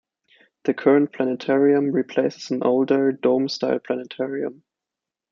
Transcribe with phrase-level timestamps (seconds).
[0.63, 4.63] The current planetarium replaces an older, dome-style planetarium.